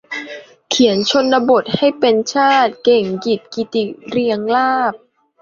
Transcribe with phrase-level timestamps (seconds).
[0.69, 4.93] เขียนชนบทให้เป็นชาติ- เก่งกิจ กิติเรียงลาภ